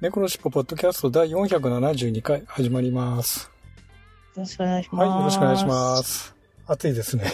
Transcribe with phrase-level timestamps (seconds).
[0.00, 3.50] 猫のしっぽポッドキャスト第472回始まります。
[4.36, 5.08] よろしくお願いします。
[5.08, 6.36] はい、よろしくお願いします。
[6.68, 7.24] 暑いですね。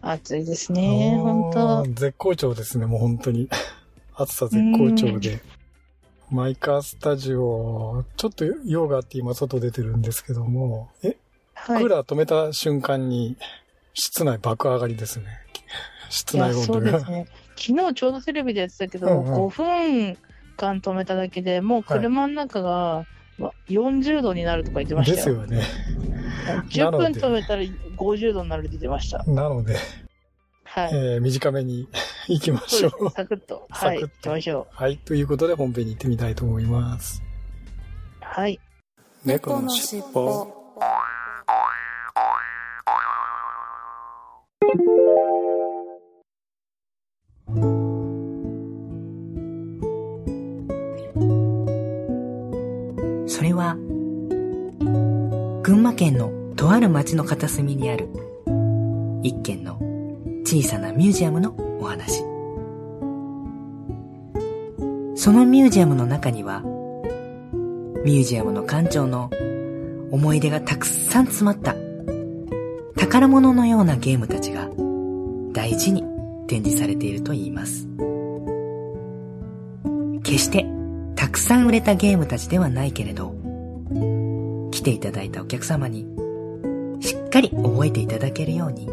[0.00, 3.48] 暑いですね、本当当絶好調ですね、もう本当に。
[4.14, 5.40] 暑さ絶好調で。
[6.30, 11.16] マイカースタジオ、ちょっと用があって今外出てるんですけども、え、
[11.54, 11.82] はい。
[11.82, 13.36] クーラー止めた瞬間に
[13.94, 15.26] 室内爆上がりですね。
[16.10, 16.64] 室内温度が。
[16.64, 17.26] そうですね。
[17.56, 20.16] 昨日ちょうどテレビでやってたけど、うんうん5分
[20.60, 23.06] 間止めただけでもう車の中が、
[23.38, 25.36] わ40度になるとか言ってましでたよ。
[25.36, 25.62] すよね。
[26.68, 27.62] 10分止めたら
[27.96, 29.24] 50度になるって言ってました。
[29.24, 29.76] なので、
[30.64, 30.90] はい。
[30.92, 31.88] えー短めに
[32.28, 33.10] 行きましょう。
[33.10, 33.66] サクッと。
[33.70, 34.00] はい。
[34.00, 34.74] 行きましょう。
[34.74, 34.98] はい。
[34.98, 37.22] ということで本編に行ってみたいと思います。
[38.20, 38.60] はい。
[39.24, 40.60] 猫のしっぽ。
[53.50, 53.76] れは、
[55.62, 58.08] 群馬県のとある町の片隅にある、
[59.22, 59.78] 一軒の
[60.44, 62.22] 小さなミュージアムのお話。
[65.16, 66.62] そのミュージアムの中には、
[68.04, 69.30] ミュージアムの館長の
[70.10, 71.74] 思い出がたくさん詰まった、
[72.96, 74.68] 宝物のようなゲームたちが
[75.52, 76.04] 大事に
[76.46, 77.88] 展示されていると言います。
[80.22, 80.66] 決して
[81.16, 83.39] たくさん売れたゲームたちではないけれど、
[84.80, 86.06] 来ていただいたお客様に、
[87.00, 88.86] しっかり覚えていただけるように、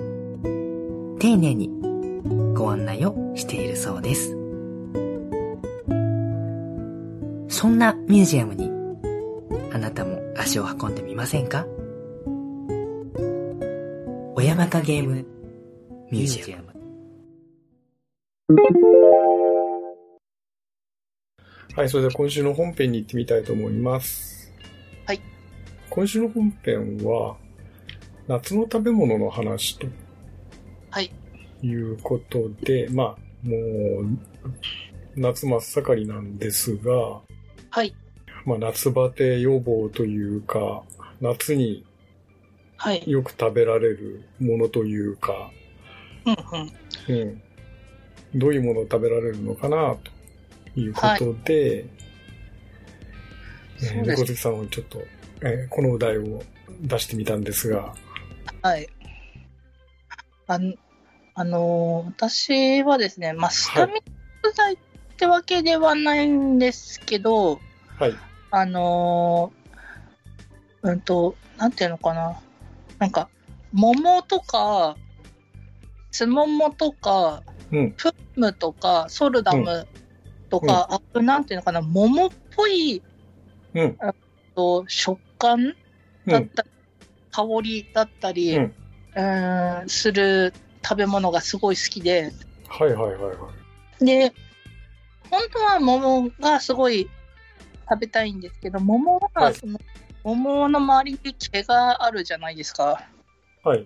[1.17, 1.69] 丁寧に
[2.53, 4.31] ご案内をしているそうです。
[7.47, 8.69] そんなミュージアムに、
[9.71, 11.65] あなたも足を運んでみませんか？
[14.35, 15.25] 小山かゲーム
[16.11, 16.63] ミュージアム。
[21.77, 24.36] はい、それでは今週の本編に行ってみたいと思います。
[25.97, 26.05] はい。
[26.05, 27.37] 今週の本編は、
[28.27, 29.87] 夏の食べ物の話と
[30.91, 31.11] はい。
[31.63, 33.57] いうことで、まあ、も
[34.01, 34.17] う、
[35.15, 37.21] 夏真っ盛りなんですが、
[37.71, 37.95] はい。
[38.45, 40.83] まあ、夏バテ予防というか、
[41.19, 41.83] 夏に
[42.77, 43.03] はい。
[43.07, 45.51] よく食べられるものというか、
[46.25, 46.35] うん
[47.09, 47.17] うん。
[47.21, 47.41] うん。
[48.35, 49.95] どういうものを食べられるのかな、
[50.75, 52.07] ということで、えー
[53.79, 54.99] そうです猫好きさんをちょっと、
[55.41, 56.41] えーこのお題を
[56.81, 57.93] 出してみたんですが、
[58.61, 58.87] はい。
[60.47, 60.73] あの、
[61.35, 63.93] あのー私はですね、まあ、スタミ
[64.43, 64.77] ナ剤っ
[65.17, 67.59] てわけではないんですけど、
[67.99, 68.15] はい。
[68.51, 72.39] あのーうんと、なんていうのかな。
[72.99, 73.29] なんか、
[73.73, 74.95] 桃とか、
[76.11, 77.91] スモモとか、うん。
[77.91, 79.87] プルムとか、ソルダム
[80.49, 83.03] とか、あと、なんていうのかな、桃っぽい
[83.73, 83.97] うん。
[84.55, 85.59] と食感
[86.25, 86.31] うん。
[86.31, 86.69] だったり、
[87.31, 90.53] 香りだったり、ううんーんする
[90.83, 92.31] 食べ物がすごい好きで、
[92.67, 93.49] はいはいはいは
[94.01, 94.05] い。
[94.05, 94.33] で、
[95.29, 97.09] 本当は桃がすごい
[97.89, 99.79] 食べたいんですけど、桃ははいその、
[100.23, 103.01] 桃の周りに毛があるじゃないですか。
[103.63, 103.85] はい。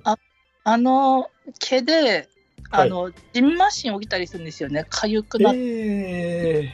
[0.63, 1.29] あの
[1.59, 2.27] 毛で、
[2.69, 4.85] はいあの、ジンマシン起きたりするんですよね。
[4.89, 6.69] 痒くなっえ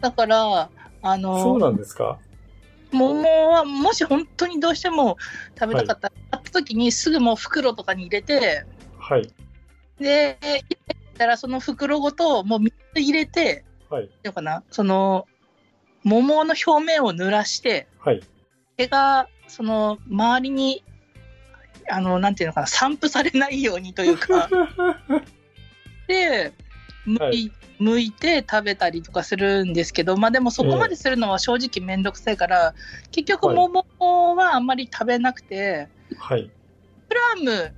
[0.00, 2.18] だから、あー、そうの、なんですか？
[2.92, 5.16] 桃はもし本当にどうしても
[5.58, 8.64] 食べたかったら、買った時にすぐもう袋とかに入れて、
[8.98, 9.28] はい。
[9.98, 10.64] で、入れ
[11.18, 14.04] たらその袋ごともう水入れて、はい。
[14.04, 15.26] うのかな、その、
[16.04, 18.20] 桃の表面を濡らして、はい。
[18.76, 20.84] 毛が、その、周りに、
[21.90, 24.48] あの、なんていうのかな、散布されないようにというか、
[26.06, 26.52] で、
[27.18, 32.74] 剥い,、剥いて食べたりとかするんですけど、まあでもそこまでするのは正直めんどくさいから、
[33.10, 36.50] 結局はい桃はあんまり食べなくて、はい。
[37.08, 37.74] プラム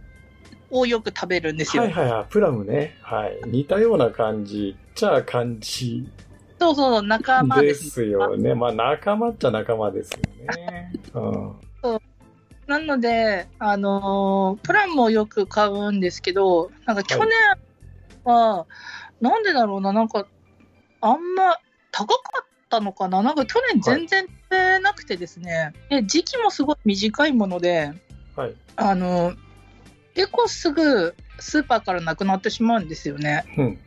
[0.70, 1.84] をよく食べるんですよ。
[1.84, 2.25] はいはいはい。
[2.29, 2.96] プラムね。
[3.02, 3.38] はい。
[3.46, 4.76] 似たような感じ。
[4.94, 6.06] じゃあ感じ
[6.58, 7.90] そうそう、仲間でです。
[7.90, 8.55] すよね。
[8.55, 10.93] まあ仲間っちゃ仲間ですよね。
[11.14, 11.52] うん。
[12.67, 17.29] なので、あのープランもよく買うんですけど、なんか去年
[18.25, 18.67] は、
[19.23, 20.27] なんでだろうな、なんか、
[21.01, 21.57] あんま
[21.91, 23.23] 高かっったのかな？
[23.23, 27.93] なんか去年全然食べなくてですね、で時期もすごい短いもので、
[28.35, 28.55] はい。
[28.77, 29.35] あの、
[30.15, 33.45] 結構すぐスーパーからなくなってしまうんですよね。
[33.59, 33.79] うん。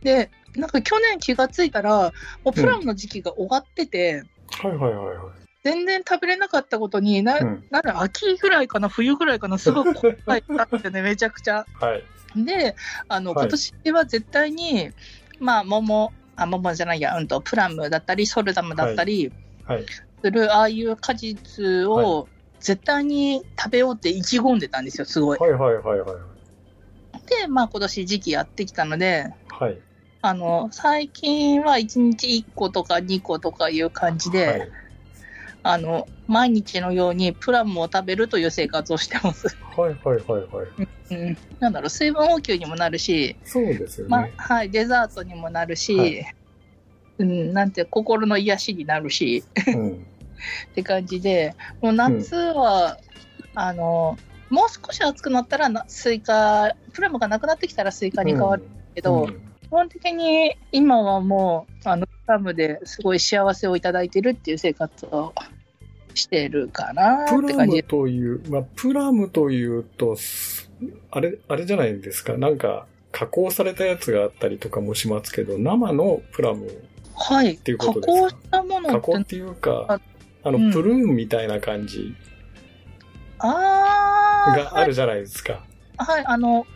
[0.00, 2.12] で、なんか去年気がついたら、
[2.42, 4.24] もうプラムの時期が終わってて、
[4.62, 5.16] はいはいはいはい。
[5.64, 11.66] 全然食べれなかったことに、な、うんなんだ、秋ぐらいかな、冬ぐらいかな、すごい後悔したんですよね、めちゃくちゃ。
[11.80, 12.44] はい。
[12.44, 12.74] で、
[13.08, 14.90] あの、はい今年は絶対に、
[15.38, 19.32] まあ、桃、あ、桃じゃないや、うんと、プラムだったり、ソルダムだったり、
[19.64, 19.84] はい。
[20.24, 22.28] する、ああいう果実を、
[22.60, 25.38] 絶対に食べようって意気込んでたんですよ、すごい。
[25.38, 26.18] はいはいはいはい。
[27.40, 29.78] で、まあ、今年時期やってきたので、はい。
[30.22, 34.70] あの、最近は1日1個とか2個とかいう感じで、はい。
[35.62, 39.56] あの、毎日のようにプラムを食べるという生活をしてます。
[39.76, 41.14] はいはいはいはい。
[41.14, 41.38] うん。
[41.60, 46.34] なんだろう、水分補給にもなるし、そうですよまあね。、はい、デザートにもなるし、はい
[47.18, 49.92] うん、なんて、心の癒しになるし、うん。
[49.92, 52.98] って感じで、もう夏は、
[53.54, 54.18] あの、
[54.50, 58.64] もう少し暑くなったらな、スイカ、プラムがなくなってきたらスイカに変わる
[58.94, 65.34] けど、うん基本的に今はもう、あの、プラムですごい幸せをいただいてるっていう生活を
[66.14, 67.82] してるかなプラムって感じ。
[67.84, 70.70] という、まあ、プラムというと、す
[71.10, 72.36] あれ、あれじゃないですか。
[72.36, 76.66] なんか、加工されたやつがあったりとかもしますけど、生のプラム、
[77.14, 77.56] はい。
[77.56, 78.22] ていうこ加とですか？
[78.22, 80.00] 工したものって、加工っていうかあ、
[80.44, 82.14] あの、うんプルーンみたいな感じ
[83.38, 85.64] ああ、があるじゃないですか。
[85.98, 86.66] はい、あの、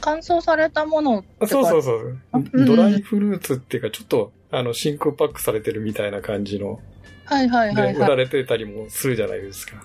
[0.00, 2.64] 乾燥されたものそうそうそううん。
[2.64, 6.80] ドライフルーツっていうか、ちょっと、あの、真空パックされてるみたいな感じの、
[7.24, 7.94] はいはいはで、い、はい。
[7.96, 9.84] 売られてたりもするじゃないですか。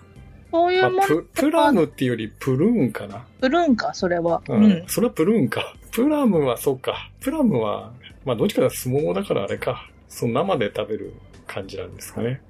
[0.51, 3.25] そういうもの、まあププラムっていうよりプルーンかな。
[3.39, 4.41] プルーンか、それは。
[4.47, 4.83] ううんん。
[4.87, 5.75] それはプルーンか。
[5.91, 7.09] プラムはそうか。
[7.19, 7.91] プラムは、
[8.25, 9.89] まあどっちかというとスモモだからあれか。
[10.07, 11.13] その生で食べる
[11.45, 12.41] 感じなんですかね。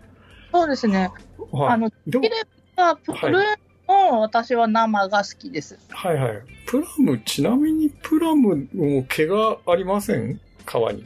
[0.51, 1.12] そうですね。
[1.51, 1.74] はい。
[1.74, 2.31] あの、でき、れ
[2.75, 3.44] ば、プルーン
[3.88, 5.77] も私は生が好きです。
[5.89, 6.42] はいはい。
[6.65, 10.39] プラム、ちなみにプラムも毛がありません？
[10.65, 11.06] 皮に。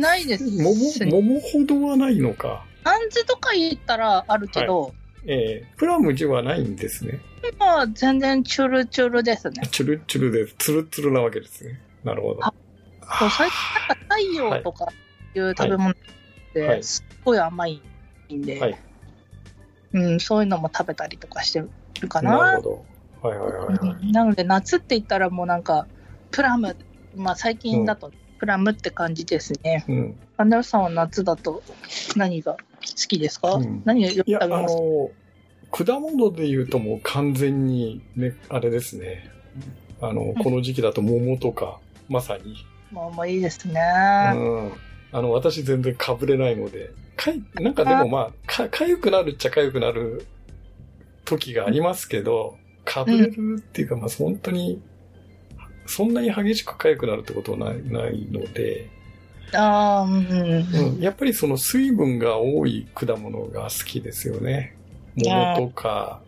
[0.00, 0.62] ないですね。
[0.62, 2.64] 桃、桃ほどはないのか。
[2.84, 4.94] あんずとか言ったらあるけど、
[5.26, 7.20] えー、プラムではないんですね。
[7.54, 9.62] 今は全然チュルチュルですね。
[9.70, 11.80] チュルチュルで、ツルツルなわけですね。
[12.04, 12.44] なるほど。
[12.44, 12.52] あ
[13.18, 13.58] そう最近
[13.88, 14.86] なんか太陽とか
[15.34, 15.94] いう食べ物っ
[16.54, 17.82] はいてすっごい甘い
[18.32, 18.78] んで、はい
[19.92, 21.62] うん、そういうのも食べたりとかして
[22.00, 22.52] るかなな。
[22.52, 22.84] るほ
[23.22, 23.28] ど。
[23.28, 23.96] はいはいはいはい。
[24.02, 25.86] うんなので夏って言ったらもうなんか
[26.30, 26.76] プラム、
[27.16, 29.84] まあ最近だとプラムって感じですね。
[29.86, 30.16] うん。
[30.38, 31.62] アンダルさんは夏だと
[32.16, 34.74] 何が好きですか、うん何がよく食べます？
[34.74, 35.10] かの、
[35.70, 39.30] 果物で言うともう完全にね、あれですね。
[40.00, 41.78] あの、この時期だと桃とか、
[42.08, 42.56] まさに。
[42.90, 43.80] もうもういいですね。
[44.34, 44.72] うん。
[45.12, 50.26] あの、私全然被れないので、かい、なんかでもまあ、か、かゆくなるっちゃかゆくなる
[51.26, 54.80] 時がありますけど、被れるっていうか、まあ本当に、
[55.90, 58.88] そんなに激しくかゆくなるってことはない、ないので、
[59.52, 64.76] ああ、うんうんうん、やっぱりその水分が多い果物が好きですよね。
[65.16, 66.20] 桃とか、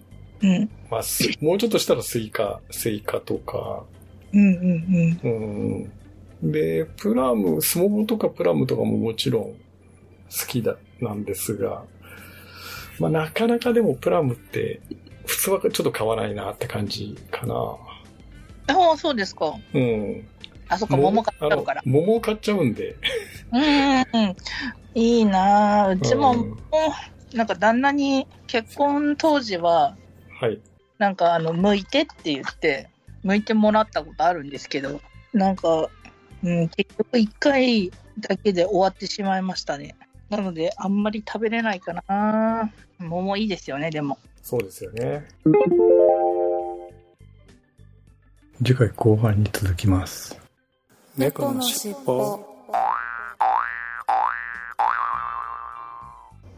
[0.42, 0.70] うん。
[0.90, 3.84] まあ、すもうちょっとしたらスイカ、スイカとか、
[4.32, 5.92] うんうんうん。
[6.42, 6.52] うん。
[6.52, 9.56] で、プラム、スモモとかプラムとかももちろん好
[10.48, 11.84] きだ、なんですが、
[12.98, 14.80] まあなかなかでもプラムって
[15.26, 17.76] 普通はちょっと買わないなって感じかな。
[18.66, 19.54] ああ、そうですか。
[19.74, 20.26] うん。
[20.68, 22.96] あ、そっか、桃買っちゃうから桃を買っちゃうんで。
[23.52, 24.36] うん。
[24.94, 26.56] いいなぁうちも、うん
[27.34, 29.96] なんか旦那に結婚当時は、
[30.38, 30.60] はい。
[30.98, 32.90] なんかあの、剥いてって言って、
[33.24, 35.00] 剥いてもらったことあるんですけど、
[35.32, 35.88] なんか、
[36.42, 39.96] うん、結局一回だけで終わってしまいましたね。
[40.28, 44.18] なので、あんまり食べれないかな桃いいですよね、でも。
[44.42, 45.26] そうですよね。
[48.64, 50.38] 次回後半に続きます。
[51.16, 52.38] 猫のしっぽ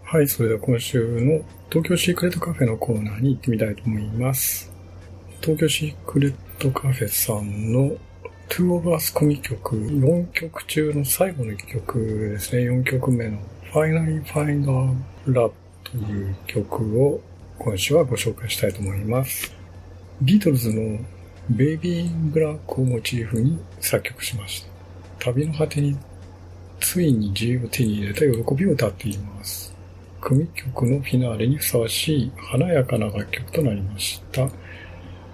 [0.03, 4.71] はい、それでは今週の東京シークレットカフェのコーナーに行ってみたいと思います。
[5.41, 7.97] 東京シークレットカフェさんの
[8.51, 12.65] Two of Us 組曲4曲中の最後の1曲ですね。
[12.65, 13.39] 4曲目の
[13.73, 14.95] Finally Find Our
[15.27, 17.21] Love という曲を
[17.59, 19.55] 今週はご紹介したいと思います。
[20.21, 20.99] ビートルズの
[21.51, 24.69] ベイビー・ブラックをモチーフに作曲しました。
[25.27, 25.97] 旅の果てに
[26.81, 29.75] ついに自由を手に入れた喜びを歌っています。
[30.21, 34.49] 組曲のフィナーレにふさわしい華やかな楽曲となりました。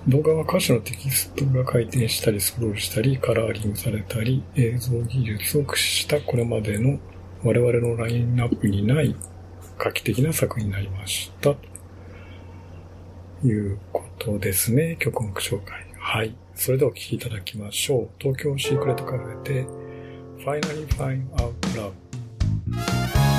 [0.09, 6.99] 動画は歌詞のテキストが回転したりスクロールしたりカラーリングされたり映像技術を駆使したこれまでの
[7.45, 9.15] 我々のラインナップにない
[9.79, 11.55] 画期的な作品になりました。
[11.55, 14.97] ということですね。
[14.99, 15.90] 曲目紹介。
[16.13, 16.35] はい。
[16.57, 18.09] それではお聴きいただきましょう。
[18.19, 19.65] 東京シークレットカフェで
[20.45, 23.30] Finally Find Out Love。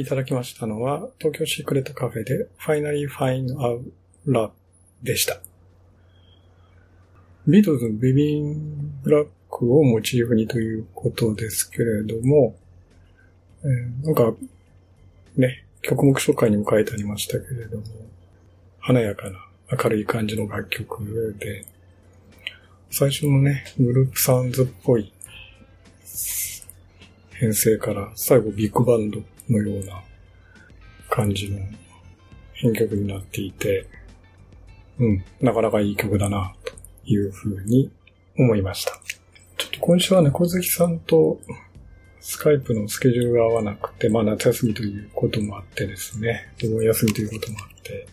[0.00, 3.82] いただきましたのは、東京シークレットカフェで Finally Find Out
[4.26, 4.50] Love
[5.02, 5.40] でした。
[7.48, 12.56] ビートルズのベビン・ブラックをモチーフにということですけれども、
[13.64, 14.34] えーなんか、
[15.36, 17.84] ね、曲目紹介にも書いてありましたけれども、
[18.78, 19.48] 華やかな
[19.82, 21.64] 明るい感じの楽曲で、
[22.90, 25.12] 最初のね、グループサウンズっぽい
[27.38, 30.02] 編成から最後ビッグバンドのような
[31.08, 31.60] 感じの
[32.52, 33.86] 編曲になっていて、
[34.98, 36.72] うん、なかなかいい曲だな、と
[37.04, 37.92] いうふうに
[38.36, 39.00] 思いました。
[39.56, 41.40] ちょっと今週はね、小関さんと
[42.20, 48.08] スカイプのスケジュールが合わなくて、まあ夏休みということもあってですね、お盆休みということもあって、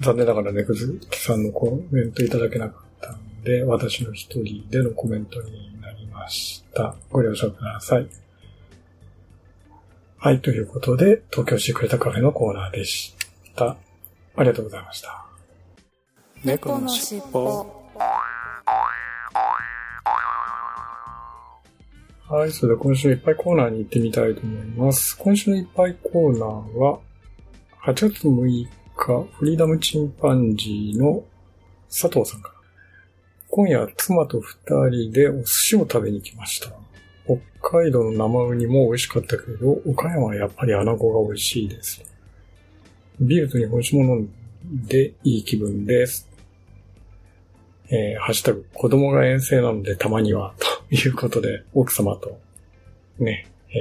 [0.00, 6.94] 残念ながらね、小関さんのコメントいただけなかったんで、私の一人でのコメントになりました。
[7.10, 8.25] ご了承ください。
[10.18, 13.14] はい、ということで、東京シークレットカフェのコーナーでし
[13.54, 13.76] た。
[14.34, 15.26] ありがとうございました。
[16.42, 17.66] 猫のしっぽ
[22.28, 25.16] はい、それでは今週いっぱいコーナーに行ってみたいと思います。
[25.18, 26.98] 今週のいっぱいコーナーは、
[27.84, 31.24] 8月6日、フリーダムチンパンジーの
[31.88, 32.54] 佐藤さんから。
[33.48, 34.56] 今夜、妻と二
[34.90, 36.85] 人でお寿司を食べに来ました。
[37.26, 42.02] 北海道の生ウニも美味しかったけど、岡山はやっぱり穴子が美味しいです。
[43.20, 44.30] ビールと日本酒も飲ん
[44.86, 46.28] でいい気分です。
[47.88, 50.54] えー、ハッシュタグ、子供が遠征なのでたまには、
[50.88, 52.38] ということで、奥様と、
[53.18, 53.74] ね、え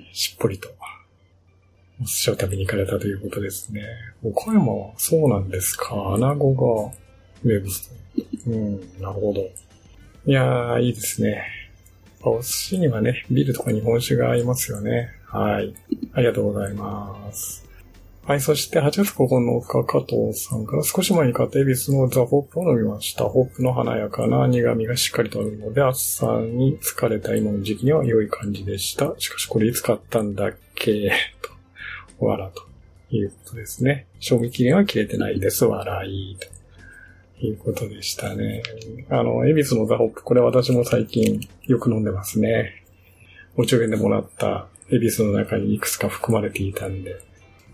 [0.00, 0.68] ー、しっぽりと
[2.00, 3.82] お寿司を食べに行かれたということですね。
[4.22, 6.14] 岡山はそうなんですか？
[6.14, 6.92] 穴子が
[7.42, 7.90] 名物。
[8.46, 9.40] うん、なるほど。
[10.26, 11.42] いやー、いいですね。
[12.26, 15.10] お寿司にはね、ビールとか日本酒が合いますよね。
[15.26, 15.74] はい。
[16.12, 17.64] ありがとうございます。
[18.26, 23.24] はい、そして8月9日、加藤さんから少し前に買ったエビスのザ・ホップを飲みました。
[23.24, 29.12] ホップの華やかな苦味がしっかりとあるので、暑さに疲れた今の時期には良い感じでした。
[29.18, 31.12] しかしこれいつ買ったんだっけ？
[32.18, 32.62] と、わらと
[33.10, 34.06] いうことですね。
[34.18, 35.66] 賞味期限は切れてないです。
[35.66, 36.38] 笑い。
[36.40, 36.46] と
[37.40, 38.62] いうことでしたね。
[39.10, 42.84] あの、エビスのザ・ホップ、これ私も最近よく飲んでますね。
[43.56, 47.16] お中元でもらったエビスの中にいくつか含まれていたんで、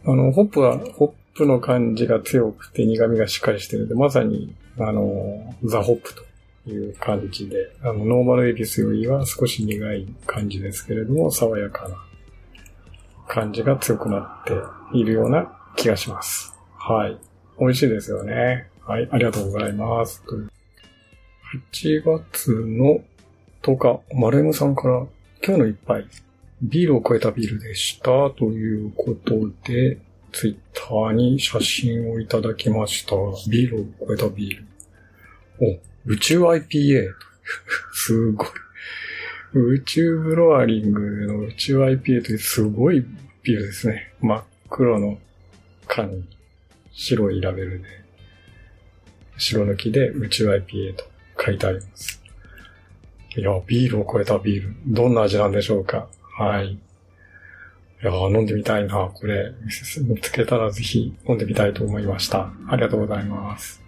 [0.05, 6.25] あの、ホップは、ホップの感じが強くて苦味がしっかりしてるので、まさに、あの、ザ・ホップと
[6.71, 11.97] いう感じで、あの、ノーマルエビスよりは少し苦い感じですけれども、爽やかな
[13.29, 14.55] 感じが強くなって
[14.97, 16.55] いるような気がします。
[16.76, 17.19] はい。
[17.59, 18.69] 美味しいですよね。
[18.91, 20.21] はい、ありがとうございます。
[21.73, 22.99] 8月の
[23.63, 25.07] 10日、丸山さんから
[25.47, 26.05] 今日の一杯
[26.61, 29.99] ビールを超えたビールでしたということで、
[30.33, 33.15] ツイッターに写真をいただきました。
[33.49, 34.67] ビールを超えたビール。
[35.61, 37.13] お、宇宙 IPA。
[37.95, 38.49] すごい。
[39.55, 43.07] 宇宙ブロワリングの宇宙 IPA というすごい
[43.45, 44.13] ビールですね。
[44.21, 45.17] 真っ黒の
[45.87, 46.25] 缶に
[46.91, 48.00] 白いラベルで、
[49.41, 51.05] 白抜きで宇宙 IPA と
[51.43, 52.23] 書いてあります。
[53.37, 54.75] いや、ビールを超えたビール。
[54.87, 56.73] どんな味なんでしょうかはい。
[56.73, 56.79] い
[58.03, 59.11] や飲んでみたいな。
[59.13, 59.53] これ、
[60.03, 62.53] 見つけたらぜひ飲んでみたいと思いました。
[62.69, 63.83] ありがとうございます。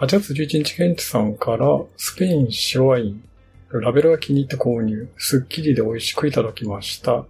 [0.00, 3.24] 8月11日、ケンチさんから、スペイン白ワイン、
[3.70, 7.24] ラベルが気に入って購入、スッキリで美味しくいただきました。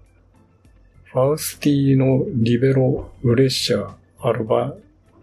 [1.05, 3.95] ファウスティーノ・リベロ・ウレッシャー・
[4.27, 4.75] アルバ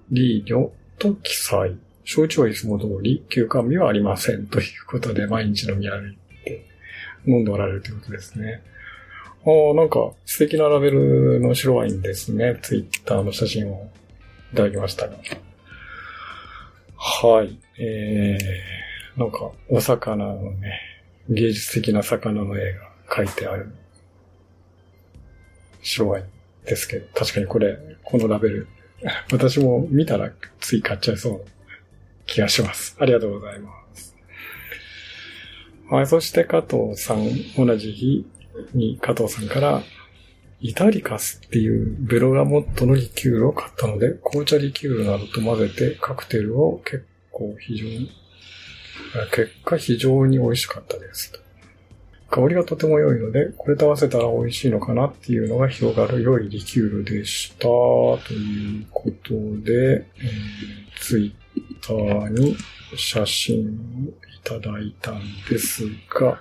[0.09, 0.69] リーニョ
[1.01, 1.77] と記載。
[2.03, 4.45] 焼酎はいつも通り、休館日はありません。
[4.45, 6.67] ということで、毎日飲み歩いて
[7.25, 8.61] 飲んでおられるということですね。
[9.43, 12.59] ああ、なんか素敵なラベルの白ワインですね。
[12.61, 13.89] ツイッターの写真を
[14.53, 15.17] いただきましたが。
[16.97, 17.59] はい。
[17.79, 20.79] えー、なんかお魚のね、
[21.29, 23.73] 芸術的な魚の絵が描いてある
[25.81, 26.25] 白ワイン
[26.65, 28.67] ですけど、確かにこれ、このラベル、
[29.31, 31.39] 私も見たらつい買っちゃいそうな
[32.25, 32.95] 気がします。
[32.99, 34.15] ありがとうございます。
[35.89, 38.25] はい、そして加藤さん、同じ日、
[38.73, 39.83] に加藤さんから、
[40.61, 48.11] イタリカスっていうベロガモットのリキュールを買ったので、紅茶リキュールなどと混ぜてカクテルを結構非常に、
[49.33, 51.33] 結果非常に美味しかったです。
[52.31, 57.67] 香りがとても良いので、これと合わせたら美味しいのかなっていうのが広がる良いリキュールでした。
[57.67, 62.55] ということで、えー、ツイッターに
[62.95, 66.39] 写真をいただいたんですが、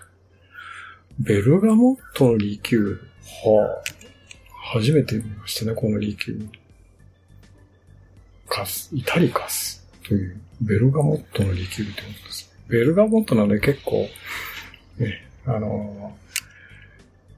[1.18, 3.00] ベルガモットのリキュール。
[3.44, 3.90] はあ。
[4.78, 6.48] 初めて見ましたね、このリキュール。
[8.48, 12.52] カス、イタリカスというベルガモットのリキュールってことです。
[12.68, 14.08] ベルガモットなので結構、
[14.98, 16.16] ね、あの、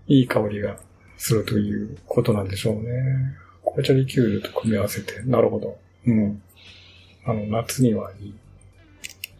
[0.06, 0.76] いい香りが
[1.16, 3.36] するということなんでしょうね。
[3.64, 5.78] 紅茶リキュールと組み合わせて、なるほど。
[6.06, 6.42] うん。
[7.24, 8.34] あの、夏にはいい、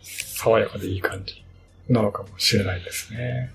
[0.02, 1.44] 爽やかでいい感じ
[1.88, 3.52] なのかもしれないですね。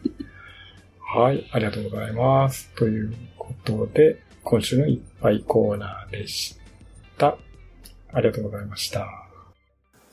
[1.00, 2.70] はい、ありがとうございます。
[2.76, 6.58] ということで、今週のいっぱいコーナーでし
[7.18, 7.38] た。
[8.12, 9.08] ありがとうございました。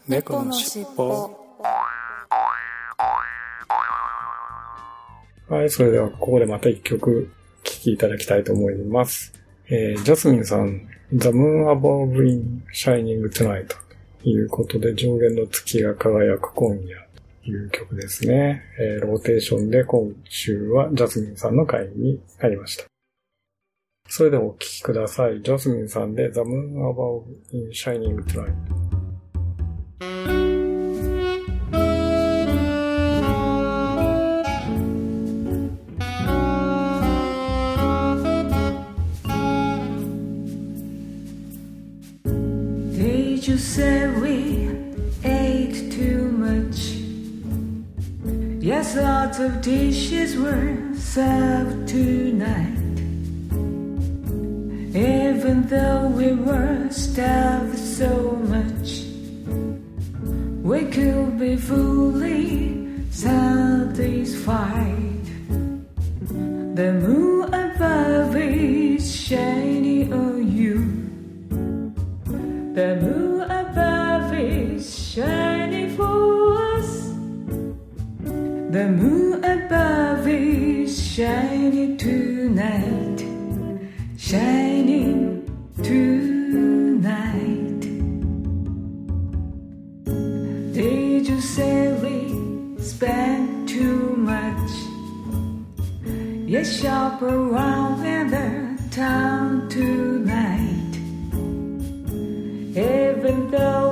[0.06, 1.43] 猫のしっぽ。
[5.48, 7.30] はい、それではここでまた一曲
[7.62, 9.34] 聴きいただきたいと思います。
[9.68, 13.76] えー、ジャスミンさん、The Moon Above in Shining Tonight と
[14.28, 17.06] いうことで上限の月が輝く今夜
[17.44, 18.62] という曲ですね。
[18.80, 22.84] えー、ローテーションで今週はジャスミンさんの回になりました。
[24.08, 25.42] それではお聴きください。
[25.42, 28.54] ジャスミンさんで The Moon Above in Shining Tonight。
[43.46, 44.70] You say we
[45.22, 46.96] ate too much?
[48.64, 52.78] Yes, lots of dishes were served tonight.
[54.96, 59.04] Even though we were starved so much,
[60.62, 64.64] we could be fully satisfied.
[66.80, 70.14] The moon above is shining.
[70.14, 70.78] On you.
[72.74, 73.23] The moon
[75.14, 76.90] shining for us.
[78.74, 83.20] The moon above is shining tonight.
[84.18, 85.46] Shining
[85.84, 87.80] tonight.
[90.74, 94.70] Did you say we spend too much?
[96.48, 100.94] Yes, shop around in the town tonight.
[102.76, 103.83] Even though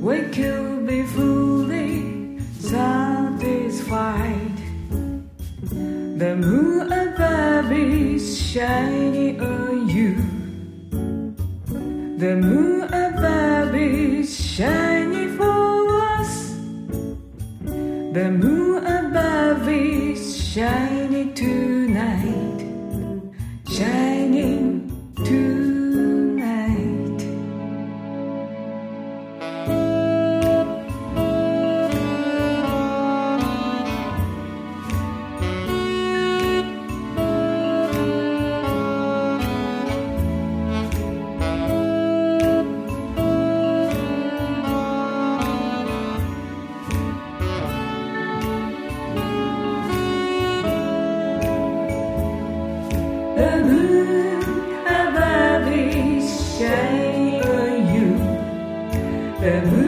[0.00, 4.38] we could be fully satisfied.
[6.18, 10.14] The moon above is shining on you.
[12.18, 12.73] The moon
[59.46, 59.83] and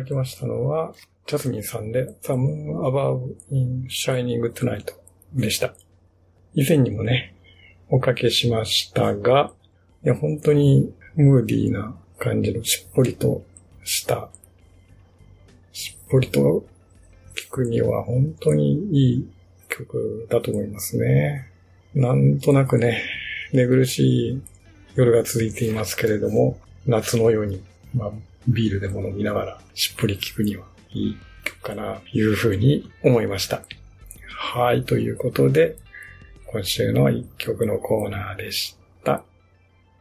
[0.00, 0.94] だきましたのは、
[1.26, 4.86] ジャスミンさんで The Moon Above in Shining Tonight
[5.34, 5.74] でした。
[6.54, 7.34] 以前にもね、
[7.90, 9.52] おかけしましたが、
[10.04, 13.44] いや、本当にムーディーな感じのしっぽりと
[13.84, 14.30] した、
[15.72, 16.64] しっぽりと
[17.36, 19.30] 聞くには本当にいい
[19.68, 21.50] 曲だと思いますね。
[21.94, 23.02] なんとなくね、
[23.52, 24.42] 寝苦しい
[24.94, 27.62] 夜が続いていますけれども、夏のように、
[27.94, 28.12] まあ、
[28.48, 33.62] ビールでも飲みながらしっぽり聞くにはいい曲かな、というふうに思いました。
[34.28, 35.76] はい、ということで、
[36.46, 39.22] 今週の一曲のコーナーでした。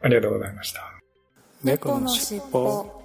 [0.02, 0.82] ありがとうございました。
[1.64, 3.00] 猫のしっぽ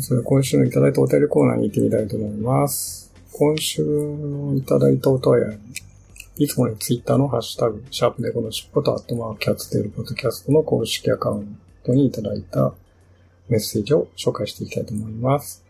[0.00, 3.12] それ今週のいただいたお便りコーナーに行ってみたいと思います。
[3.32, 5.56] 今週のいただいたお便り、
[6.38, 12.74] いつものツイッターのハッシュタグ、シャープ猫のしっぽとアットマークキャッツテールポッドキャストの公式アカウントにいただいた
[13.48, 15.64] メッセージを紹介していきたいと思います。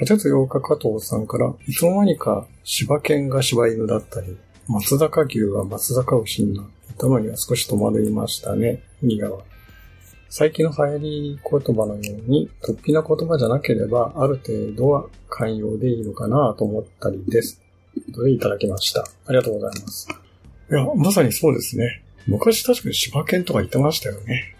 [0.00, 8.82] 8月8日加藤さんから、いつの間にか柴犬が柴犬だったり、松坂牛が松坂牛になっていたのには少し戸惑いましたね。
[9.02, 9.44] 苦川。
[10.28, 17.62] 最近の流行り言葉のように、突飛な言葉じゃなければ、ある程度は寛容でいいのかなと思ったりです。
[18.02, 19.00] ということでいただきました。
[19.26, 20.08] ありがとうございます。
[20.70, 22.02] いや、まさにそうですね。
[22.26, 24.54] 昔確かに柴犬とか言ってましたよね。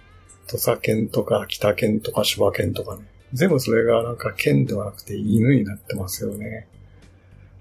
[0.47, 3.03] 土佐犬とか北犬とか柴犬とかね。
[3.33, 6.67] 全部それがなんか犬ではなくて犬になってますよね。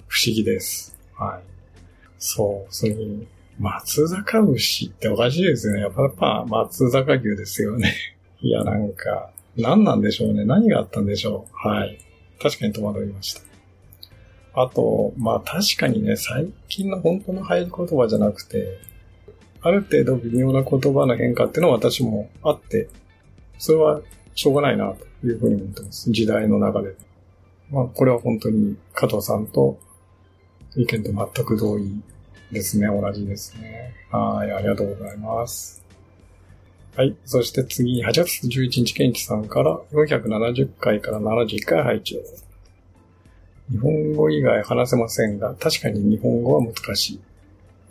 [0.08, 0.98] 不思議です。
[1.16, 1.44] はい。
[2.18, 3.28] そう、それに、
[3.60, 5.82] 松坂牛っておかしいですよね。
[5.82, 7.94] やっぱ、やっぱ松坂牛ですよね。
[8.42, 10.46] いや、なんか、何なんでしょうね。
[10.46, 11.68] 何があったんでしょう。
[11.68, 12.00] はい。
[12.42, 13.42] 確かに戸惑いました。
[14.62, 18.78] あと、まあ確かにね、最近の本当の流行り言葉じゃなくて、
[19.62, 22.90] ある程度微妙な言葉の変化っていうのは私もあって、
[23.58, 24.02] それは
[24.36, 26.12] しょうがないなというふうに思ってます。
[26.12, 26.98] 時代の流れで。
[27.72, 29.80] まあ、これは本当に加藤さんと
[30.76, 32.02] 意見と全く同意
[32.52, 32.88] ですね。
[32.88, 33.94] 同じですね。
[34.12, 35.86] はい、ありがとうございます。
[36.98, 37.16] はい。
[37.24, 42.18] そして次に8月11日、ケンチさんから470回から71回拝聴
[43.72, 47.20] 日本語以外話せませんが、確かに日本語は難しい。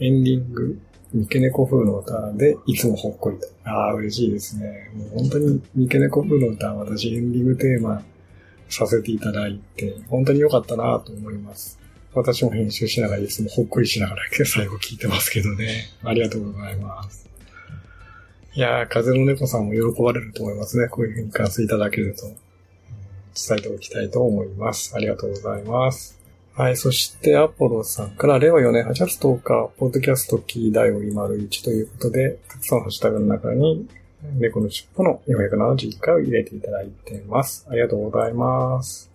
[0.01, 0.79] エンディング、
[1.14, 3.47] 三毛猫風の歌でいつもほっこりと。
[3.64, 4.91] ああ、嬉しいですね。
[4.95, 8.03] もう本当に三毛猫風の歌、私エンディングテーマ
[8.69, 11.79] させていただいて、本当に良かったなと思います。
[12.14, 15.88] 私も編集しながらいつもほっこりしながら最後聞いてますけどね。
[16.03, 17.29] ありがとうございます。
[18.55, 20.88] いやー、風の猫さんも喜ばれると思いますね。
[20.88, 22.48] こういうふうに感想いただけると。
[23.48, 24.94] 伝えておきたいと思います。
[24.94, 26.18] ありがとうございます。
[26.55, 26.77] はい。
[26.77, 33.87] そして、アポロさんから、令和4年8月10日、ポッドキャストキー第1ということで、たくさんのハッシュタグの中に、
[34.38, 37.64] 猫の尻尾の471回を入れていただいています。
[37.70, 39.09] ありがとうございます。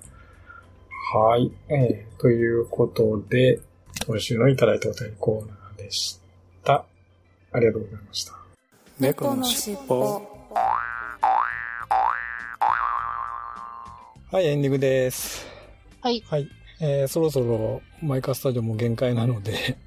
[1.14, 1.52] はい。
[1.68, 3.60] えー、ということで、
[4.08, 6.20] 今週のいただいたお便りコーナーでし
[6.64, 6.86] た。
[7.52, 8.34] ありがとうございました。
[9.00, 9.78] 猫のしっ
[14.34, 15.46] はい、エンディングです。
[16.02, 16.24] はい。
[16.28, 16.50] はい。
[16.82, 19.78] えー、そろそろマイカースタジオも限界なので、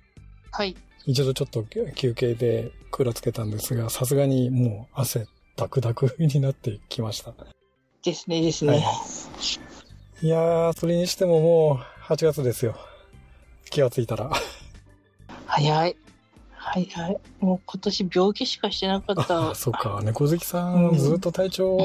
[0.53, 0.77] はい。
[1.05, 7.35] 一度ちょっと休憩でクーラーつけたんですが、さすがにもう汗ダクダクになってきました。
[8.05, 8.85] ですね、ですね。
[10.23, 12.77] いやー、それにしてももう8月ですよ。
[13.71, 14.31] 気がついたら。
[15.47, 15.97] 早い。
[16.55, 17.19] 早い。
[17.41, 19.55] もう今年病気しかしてなかっあ、た。
[19.57, 20.01] そうか。
[20.05, 21.77] 猫好きさうんん、ずっと体調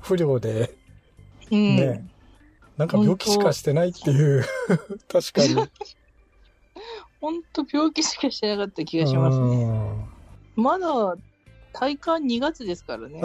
[0.00, 0.81] 不良で、
[1.52, 1.76] うん。
[1.76, 2.04] ね、
[2.76, 4.44] なんか病気しかしてないっていう、
[5.08, 5.54] 確かに。
[7.20, 9.46] 本当病気しかしてなかった気がしますね。
[9.46, 10.12] うん
[10.54, 10.88] まだ、
[11.72, 13.22] 体感2月ですからね。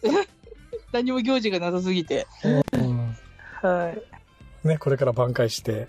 [0.92, 2.26] 何も行事がなさすぎて。
[2.72, 3.16] うん
[3.62, 3.94] は
[4.64, 4.66] い。
[4.66, 5.88] ね、これから挽回して、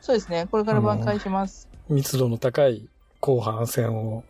[0.00, 0.46] そうですね。
[0.50, 1.68] これから挽回します。
[1.88, 2.88] 密度の高い
[3.20, 4.24] 後半戦を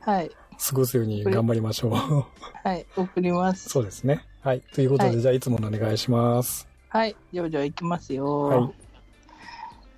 [0.00, 0.30] はい。
[0.58, 1.92] 過ごすように頑張りましょう。
[1.92, 2.86] はい。
[2.96, 3.68] 送ります。
[3.68, 4.24] そうですね。
[4.42, 4.60] はい。
[4.74, 6.68] ということで、はいじゃあいつものお願いします。
[6.88, 7.16] はい。
[7.32, 8.40] じゃあ、じゃあ、いきますよ。
[8.42, 8.74] はい。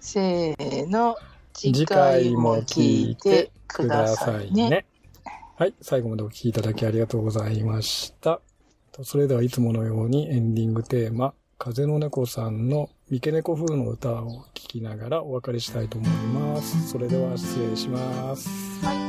[0.01, 1.17] せーの。
[1.53, 4.71] 次次回回もも聞聞いいててくくだださいさいね。
[4.71, 4.87] ね。
[5.57, 5.75] はい。
[5.81, 8.41] 最後までお聞きいただきありがとうございました。
[8.93, 16.89] とそれではいつものようにエンディングテーマ、風の猫さんの三毛猫風の歌を聴きながらお別れしたいと思います。
[16.89, 18.49] それでは失礼します。
[18.85, 19.06] はい。